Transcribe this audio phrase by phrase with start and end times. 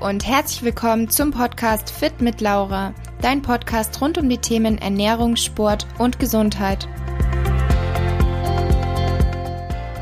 [0.00, 5.36] und herzlich willkommen zum Podcast Fit mit Laura, dein Podcast rund um die Themen Ernährung,
[5.36, 6.86] Sport und Gesundheit.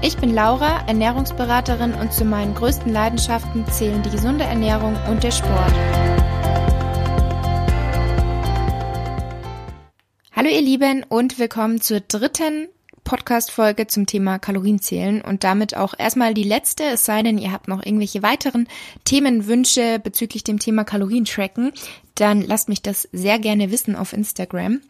[0.03, 5.31] Ich bin Laura, Ernährungsberaterin und zu meinen größten Leidenschaften zählen die gesunde Ernährung und der
[5.31, 5.73] Sport.
[10.35, 12.69] Hallo ihr Lieben und willkommen zur dritten
[13.05, 17.69] Podcast-Folge zum Thema Kalorienzählen und damit auch erstmal die letzte, es sei denn, ihr habt
[17.69, 18.67] noch irgendwelche weiteren
[19.05, 21.73] Themenwünsche bezüglich dem Thema Kalorientracken,
[22.15, 24.81] dann lasst mich das sehr gerne wissen auf Instagram.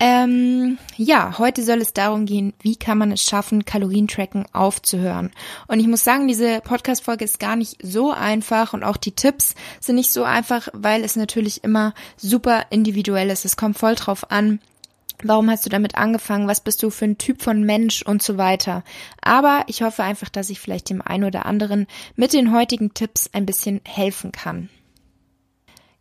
[0.00, 5.32] Ähm, ja, heute soll es darum gehen, wie kann man es schaffen, Kalorientracken aufzuhören.
[5.66, 9.56] Und ich muss sagen, diese Podcast-Folge ist gar nicht so einfach und auch die Tipps
[9.80, 13.44] sind nicht so einfach, weil es natürlich immer super individuell ist.
[13.44, 14.60] Es kommt voll drauf an,
[15.24, 16.46] Warum hast du damit angefangen?
[16.46, 18.84] Was bist du für ein Typ von Mensch und so weiter?
[19.20, 23.28] Aber ich hoffe einfach, dass ich vielleicht dem einen oder anderen mit den heutigen Tipps
[23.32, 24.68] ein bisschen helfen kann.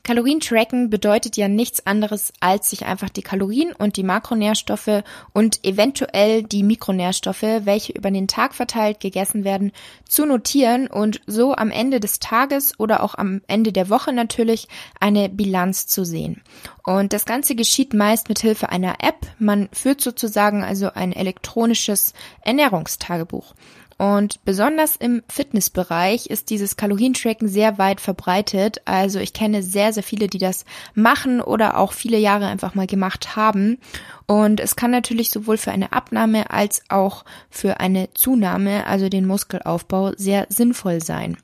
[0.07, 5.65] Kalorien tracken bedeutet ja nichts anderes, als sich einfach die Kalorien und die Makronährstoffe und
[5.65, 9.73] eventuell die Mikronährstoffe, welche über den Tag verteilt gegessen werden,
[10.07, 14.69] zu notieren und so am Ende des Tages oder auch am Ende der Woche natürlich
[15.01, 16.41] eine Bilanz zu sehen.
[16.85, 19.27] Und das Ganze geschieht meist mit Hilfe einer App.
[19.39, 22.13] Man führt sozusagen also ein elektronisches
[22.45, 23.53] Ernährungstagebuch.
[23.97, 28.81] Und besonders im Fitnessbereich ist dieses Kalorientracken sehr weit verbreitet.
[28.85, 32.85] Also ich kenne sehr, sehr viele, die das machen oder auch viele Jahre einfach mal
[32.85, 33.79] gemacht haben.
[34.27, 39.25] Und es kann natürlich sowohl für eine Abnahme als auch für eine Zunahme, also den
[39.25, 41.37] Muskelaufbau, sehr sinnvoll sein.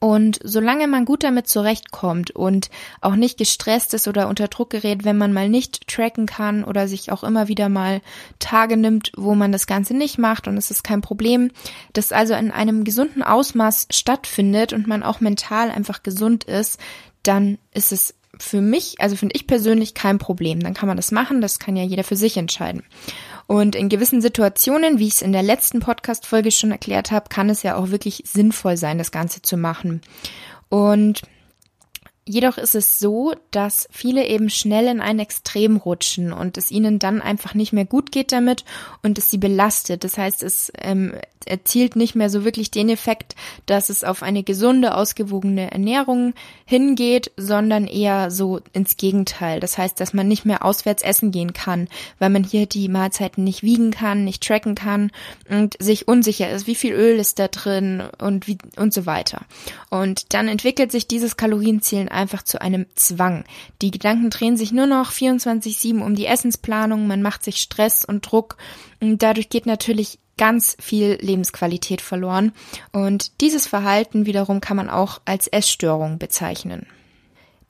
[0.00, 2.68] Und solange man gut damit zurechtkommt und
[3.00, 6.88] auch nicht gestresst ist oder unter Druck gerät, wenn man mal nicht tracken kann oder
[6.88, 8.02] sich auch immer wieder mal
[8.38, 11.50] Tage nimmt, wo man das Ganze nicht macht und es ist kein Problem,
[11.94, 16.78] das also in einem gesunden Ausmaß stattfindet und man auch mental einfach gesund ist,
[17.22, 20.60] dann ist es für mich, also finde ich persönlich kein Problem.
[20.60, 22.82] Dann kann man das machen, das kann ja jeder für sich entscheiden.
[23.46, 27.50] Und in gewissen Situationen, wie ich es in der letzten Podcast-Folge schon erklärt habe, kann
[27.50, 30.00] es ja auch wirklich sinnvoll sein, das Ganze zu machen.
[30.68, 31.22] Und
[32.26, 36.98] Jedoch ist es so, dass viele eben schnell in ein Extrem rutschen und es ihnen
[36.98, 38.64] dann einfach nicht mehr gut geht damit
[39.02, 40.04] und es sie belastet.
[40.04, 41.12] Das heißt, es ähm,
[41.46, 43.34] erzielt nicht mehr so wirklich den Effekt,
[43.66, 49.60] dass es auf eine gesunde, ausgewogene Ernährung hingeht, sondern eher so ins Gegenteil.
[49.60, 53.44] Das heißt, dass man nicht mehr auswärts essen gehen kann, weil man hier die Mahlzeiten
[53.44, 55.10] nicht wiegen kann, nicht tracken kann
[55.48, 59.42] und sich unsicher ist, wie viel Öl ist da drin und wie und so weiter.
[59.90, 63.44] Und dann entwickelt sich dieses Kalorienzielen einfach zu einem Zwang.
[63.82, 68.30] Die Gedanken drehen sich nur noch 24/7 um die Essensplanung, man macht sich Stress und
[68.30, 68.56] Druck
[69.00, 72.52] und dadurch geht natürlich ganz viel Lebensqualität verloren.
[72.92, 76.86] Und dieses Verhalten wiederum kann man auch als Essstörung bezeichnen.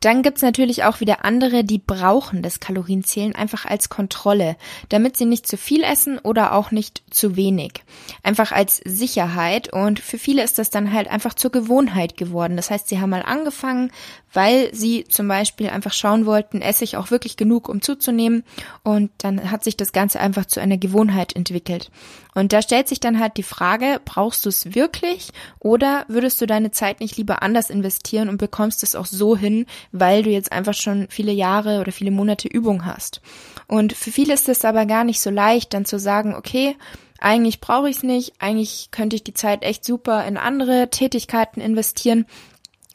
[0.04, 4.56] Dann gibt's natürlich auch wieder andere, die brauchen das Kalorienzählen einfach als Kontrolle,
[4.90, 7.82] damit sie nicht zu viel essen oder auch nicht zu wenig.
[8.22, 12.56] Einfach als Sicherheit und für viele ist das dann halt einfach zur Gewohnheit geworden.
[12.56, 13.92] Das heißt, sie haben mal angefangen,
[14.34, 18.44] weil sie zum Beispiel einfach schauen wollten, esse ich auch wirklich genug, um zuzunehmen
[18.82, 21.90] und dann hat sich das Ganze einfach zu einer Gewohnheit entwickelt.
[22.34, 26.46] Und da stellt sich dann halt die Frage, brauchst du es wirklich oder würdest du
[26.46, 30.50] deine Zeit nicht lieber anders investieren und bekommst es auch so hin, weil du jetzt
[30.50, 33.20] einfach schon viele Jahre oder viele Monate Übung hast.
[33.68, 36.76] Und für viele ist es aber gar nicht so leicht, dann zu sagen, okay,
[37.20, 41.60] eigentlich brauche ich es nicht, eigentlich könnte ich die Zeit echt super in andere Tätigkeiten
[41.60, 42.26] investieren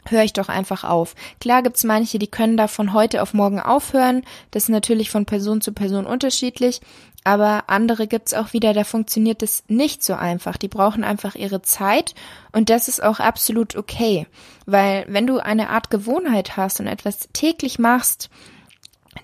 [0.10, 1.16] höre ich doch einfach auf.
[1.40, 4.24] Klar gibt's manche, die können da von heute auf morgen aufhören.
[4.52, 6.82] Das ist natürlich von Person zu Person unterschiedlich.
[7.24, 10.58] Aber andere gibt's auch wieder, da funktioniert es nicht so einfach.
[10.58, 12.16] Die brauchen einfach ihre Zeit
[12.54, 14.26] und das ist auch absolut okay.
[14.66, 18.30] Weil wenn du eine Art Gewohnheit hast und etwas täglich machst,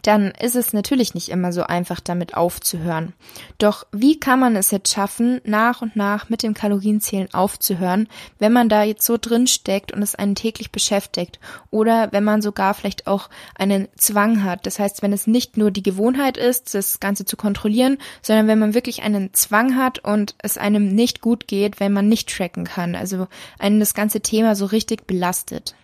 [0.02, 3.14] dann ist es natürlich nicht immer so einfach, damit aufzuhören.
[3.58, 8.08] Doch wie kann man es jetzt schaffen, nach und nach mit dem Kalorienzählen aufzuhören,
[8.40, 11.40] wenn man da jetzt so drin steckt und es einen täglich beschäftigt?
[11.72, 14.66] Oder wenn man sogar vielleicht auch einen Zwang hat.
[14.66, 18.60] Das heißt, wenn es nicht nur die Gewohnheit ist, das Ganze zu kontrollieren, sondern wenn
[18.60, 22.66] man wirklich einen Zwang hat und es einem nicht gut geht, wenn man nicht tracken
[22.66, 22.96] kann.
[22.96, 23.28] Also
[23.60, 25.76] einen das ganze Thema so richtig belastet.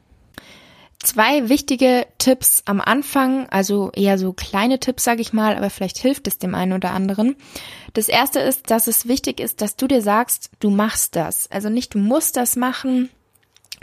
[1.04, 5.98] Zwei wichtige Tipps am Anfang, also eher so kleine Tipps, sage ich mal, aber vielleicht
[5.98, 7.36] hilft es dem einen oder anderen.
[7.94, 11.50] Das erste ist, dass es wichtig ist, dass du dir sagst, du machst das.
[11.50, 13.10] Also nicht du musst das machen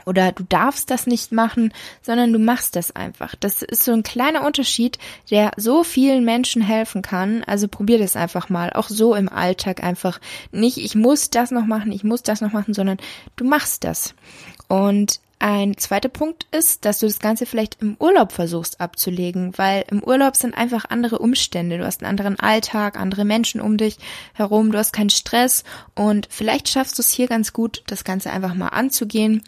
[0.06, 1.72] oder du darfst das nicht machen,
[2.02, 3.34] sondern du machst das einfach.
[3.34, 4.98] Das ist so ein kleiner Unterschied,
[5.28, 7.42] der so vielen Menschen helfen kann.
[7.44, 10.20] Also probier das einfach mal, auch so im Alltag einfach.
[10.52, 12.98] Nicht, ich muss das noch machen, ich muss das noch machen, sondern
[13.34, 14.14] du machst das.
[14.68, 19.84] Und ein zweiter Punkt ist, dass du das Ganze vielleicht im Urlaub versuchst abzulegen, weil
[19.90, 21.78] im Urlaub sind einfach andere Umstände.
[21.78, 23.98] Du hast einen anderen Alltag, andere Menschen um dich
[24.34, 25.62] herum, du hast keinen Stress
[25.94, 29.44] und vielleicht schaffst du es hier ganz gut, das Ganze einfach mal anzugehen.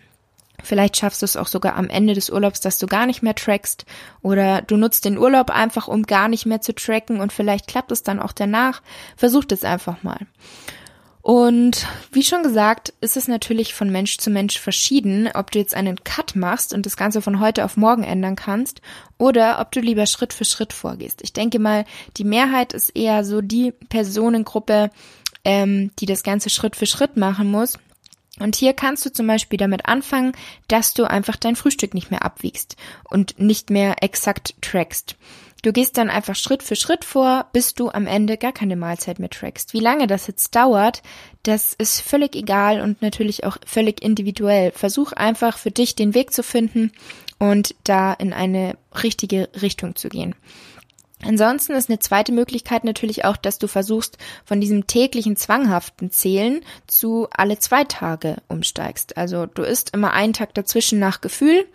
[0.62, 3.34] Vielleicht schaffst du es auch sogar am Ende des Urlaubs, dass du gar nicht mehr
[3.34, 3.87] trackst
[4.22, 7.90] oder du nutzt den Urlaub einfach, um gar nicht mehr zu tracken und vielleicht klappt
[7.92, 8.82] es dann auch danach.
[9.16, 10.19] Versuch es einfach mal.
[11.30, 15.76] Und wie schon gesagt, ist es natürlich von Mensch zu Mensch verschieden, ob du jetzt
[15.76, 18.82] einen Cut machst und das Ganze von heute auf morgen ändern kannst
[19.16, 21.22] oder ob du lieber Schritt für Schritt vorgehst.
[21.22, 21.84] Ich denke mal,
[22.16, 24.90] die Mehrheit ist eher so die Personengruppe,
[25.44, 27.78] ähm, die das Ganze Schritt für Schritt machen muss.
[28.40, 30.32] Und hier kannst du zum Beispiel damit anfangen,
[30.66, 32.76] dass du einfach dein Frühstück nicht mehr abwiegst
[33.08, 35.16] und nicht mehr exakt trackst.
[35.62, 39.19] Du gehst dann einfach Schritt für Schritt vor, bis du am Ende gar keine Mahlzeit
[39.19, 39.75] mehr trackst.
[39.75, 41.02] Wie lange das jetzt dauert,
[41.42, 44.72] das ist völlig egal und natürlich auch völlig individuell.
[44.72, 46.92] Versuch einfach für dich den Weg zu finden
[47.38, 50.34] und da in eine richtige Richtung zu gehen.
[51.22, 56.61] Ansonsten ist eine zweite Möglichkeit natürlich auch, dass du versuchst, von diesem täglichen zwanghaften Zählen
[56.87, 59.17] zu alle zwei Tage umsteigst.
[59.17, 61.67] Also du isst immer einen Tag dazwischen nach Gefühl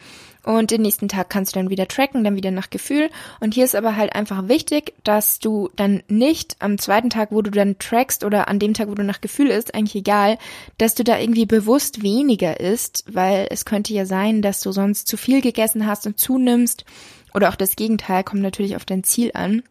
[0.45, 3.09] und den nächsten Tag kannst du dann wieder tracken, dann wieder nach Gefühl.
[3.39, 7.41] Und hier ist aber halt einfach wichtig, dass du dann nicht am zweiten Tag, wo
[7.41, 10.37] du dann trackst oder an dem Tag, wo du nach Gefühl isst, eigentlich egal,
[10.77, 15.07] dass du da irgendwie bewusst weniger isst, weil es könnte ja sein, dass du sonst
[15.07, 16.85] zu viel gegessen hast und zunimmst.
[17.35, 19.63] Oder auch das Gegenteil kommt natürlich auf dein Ziel an.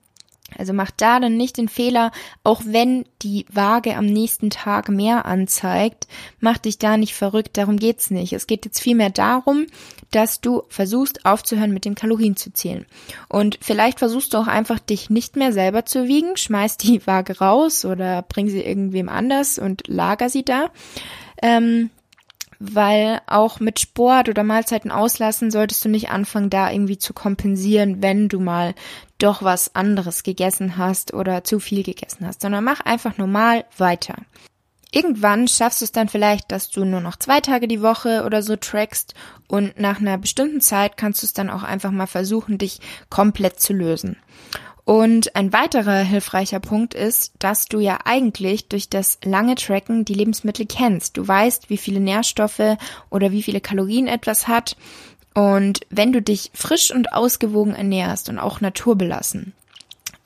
[0.57, 2.13] Also mach da dann nicht den Fehler,
[2.45, 6.07] auch wenn die Waage am nächsten Tag mehr anzeigt,
[6.39, 8.35] mach dich da nicht verrückt, darum geht's nicht.
[8.35, 9.67] Es geht jetzt vielmehr darum,
[10.11, 12.85] dass du versuchst aufzuhören mit den Kalorien zu zählen.
[13.29, 17.39] Und vielleicht versuchst du auch einfach dich nicht mehr selber zu wiegen, schmeiß die Waage
[17.39, 20.71] raus oder bring sie irgendwem anders und lager sie da.
[21.43, 21.91] Ähm,
[22.59, 28.03] weil auch mit Sport oder Mahlzeiten auslassen solltest du nicht anfangen, da irgendwie zu kompensieren,
[28.03, 28.75] wenn du mal
[29.19, 34.17] doch was anderes gegessen hast oder zu viel gegessen hast, sondern mach einfach normal weiter.
[34.95, 38.43] Irgendwann schaffst du es dann vielleicht, dass du nur noch zwei Tage die Woche oder
[38.43, 39.15] so trackst
[39.49, 42.79] und nach einer bestimmten Zeit kannst du es dann auch einfach mal versuchen, dich
[43.11, 44.17] komplett zu lösen.
[44.85, 50.15] Und ein weiterer hilfreicher Punkt ist, dass du ja eigentlich durch das lange Tracken die
[50.15, 51.17] Lebensmittel kennst.
[51.17, 52.77] Du weißt, wie viele Nährstoffe
[53.09, 54.77] oder wie viele Kalorien etwas hat.
[55.35, 59.55] Und wenn du dich frisch und ausgewogen ernährst und auch naturbelassen,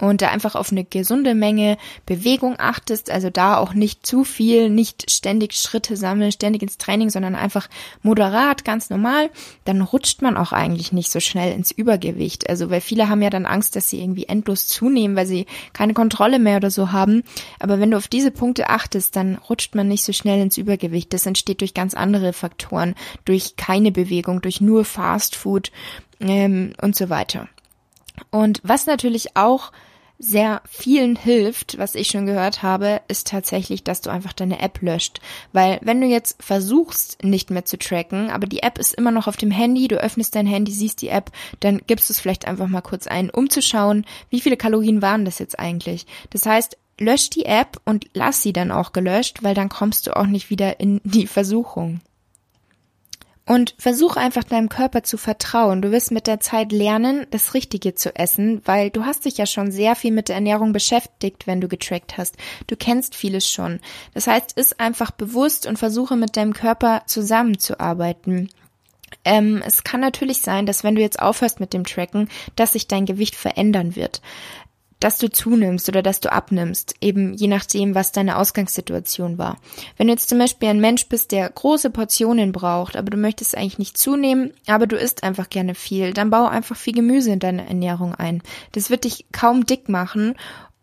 [0.00, 4.70] und da einfach auf eine gesunde Menge Bewegung achtest, also da auch nicht zu viel,
[4.70, 7.68] nicht ständig Schritte sammeln, ständig ins Training, sondern einfach
[8.02, 9.30] moderat, ganz normal,
[9.64, 12.48] dann rutscht man auch eigentlich nicht so schnell ins Übergewicht.
[12.48, 15.94] Also weil viele haben ja dann Angst, dass sie irgendwie endlos zunehmen, weil sie keine
[15.94, 17.24] Kontrolle mehr oder so haben.
[17.58, 21.12] Aber wenn du auf diese Punkte achtest, dann rutscht man nicht so schnell ins Übergewicht.
[21.12, 22.94] Das entsteht durch ganz andere Faktoren,
[23.24, 25.72] durch keine Bewegung, durch nur Fast Food
[26.20, 27.48] ähm, und so weiter.
[28.30, 29.72] Und was natürlich auch
[30.18, 34.82] sehr vielen hilft, was ich schon gehört habe, ist tatsächlich, dass du einfach deine App
[34.82, 35.20] löscht.
[35.52, 39.28] Weil wenn du jetzt versuchst, nicht mehr zu tracken, aber die App ist immer noch
[39.28, 41.30] auf dem Handy, du öffnest dein Handy, siehst die App,
[41.60, 45.02] dann gibst du es vielleicht einfach mal kurz ein, um zu schauen, wie viele Kalorien
[45.02, 46.06] waren das jetzt eigentlich.
[46.30, 50.16] Das heißt, lösch die App und lass sie dann auch gelöscht, weil dann kommst du
[50.16, 52.00] auch nicht wieder in die Versuchung.
[53.48, 55.80] Und versuch einfach deinem Körper zu vertrauen.
[55.80, 59.46] Du wirst mit der Zeit lernen, das Richtige zu essen, weil du hast dich ja
[59.46, 62.36] schon sehr viel mit der Ernährung beschäftigt, wenn du getrackt hast.
[62.66, 63.80] Du kennst vieles schon.
[64.12, 68.50] Das heißt, ist einfach bewusst und versuche mit deinem Körper zusammenzuarbeiten.
[69.24, 72.86] Ähm, es kann natürlich sein, dass wenn du jetzt aufhörst mit dem Tracken, dass sich
[72.86, 74.20] dein Gewicht verändern wird
[75.00, 79.58] dass du zunimmst oder dass du abnimmst, eben je nachdem, was deine Ausgangssituation war.
[79.96, 83.56] Wenn du jetzt zum Beispiel ein Mensch bist, der große Portionen braucht, aber du möchtest
[83.56, 87.38] eigentlich nicht zunehmen, aber du isst einfach gerne viel, dann bau einfach viel Gemüse in
[87.38, 88.42] deine Ernährung ein.
[88.72, 90.34] Das wird dich kaum dick machen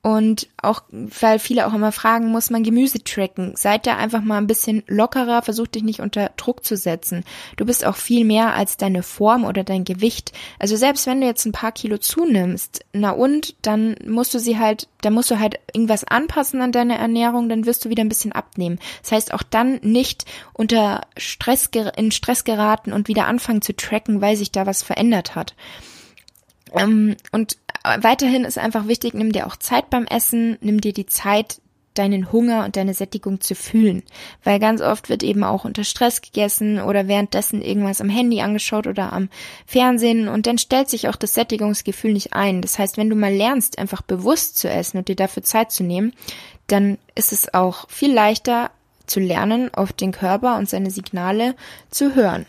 [0.05, 3.55] und auch, weil viele auch immer fragen, muss man Gemüse tracken?
[3.55, 7.23] Seid da einfach mal ein bisschen lockerer, versuch dich nicht unter Druck zu setzen.
[7.57, 10.31] Du bist auch viel mehr als deine Form oder dein Gewicht.
[10.59, 14.59] Also selbst wenn du jetzt ein paar Kilo zunimmst, na und, dann musst du sie
[14.59, 18.09] halt, dann musst du halt irgendwas anpassen an deine Ernährung, dann wirst du wieder ein
[18.09, 18.77] bisschen abnehmen.
[19.01, 24.21] Das heißt auch dann nicht unter Stress, in Stress geraten und wieder anfangen zu tracken,
[24.21, 25.55] weil sich da was verändert hat.
[26.77, 31.05] Ähm, und weiterhin ist einfach wichtig, nimm dir auch Zeit beim Essen, nimm dir die
[31.05, 31.61] Zeit,
[31.95, 34.03] deinen Hunger und deine Sättigung zu fühlen.
[34.43, 38.85] Weil ganz oft wird eben auch unter Stress gegessen oder währenddessen irgendwas am Handy angeschaut
[38.85, 39.29] oder am
[39.65, 42.61] Fernsehen und dann stellt sich auch das Sättigungsgefühl nicht ein.
[42.61, 45.83] Das heißt, wenn du mal lernst, einfach bewusst zu essen und dir dafür Zeit zu
[45.83, 46.13] nehmen,
[46.67, 48.71] dann ist es auch viel leichter
[49.07, 51.55] zu lernen, auf den Körper und seine Signale
[51.91, 52.45] zu hören.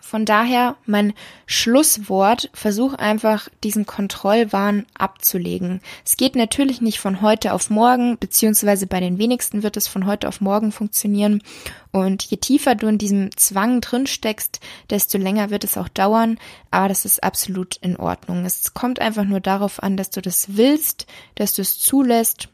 [0.00, 1.12] Von daher mein
[1.46, 5.80] Schlusswort, versuch einfach diesen Kontrollwahn abzulegen.
[6.04, 10.06] Es geht natürlich nicht von heute auf morgen, beziehungsweise bei den wenigsten wird es von
[10.06, 11.42] heute auf morgen funktionieren.
[11.90, 16.38] Und je tiefer du in diesem Zwang drin steckst, desto länger wird es auch dauern.
[16.70, 18.44] Aber das ist absolut in Ordnung.
[18.44, 22.48] Es kommt einfach nur darauf an, dass du das willst, dass du es zulässt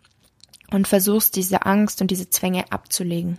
[0.70, 3.38] und versuchst, diese Angst und diese Zwänge abzulegen.